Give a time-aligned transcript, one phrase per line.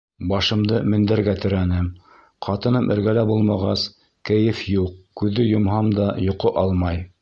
[0.29, 1.89] Башымды мендәргә терәнем,
[2.47, 3.87] ҡатыным эргәлә булмағас,
[4.31, 7.05] кәйеф юҡ, күҙҙе йомһам да, йоҡо алмай.